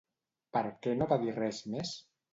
Per 0.57 0.63
què 0.87 0.95
no 1.03 1.09
va 1.13 1.19
dir 1.27 1.37
res 1.39 1.63
més? 1.75 1.93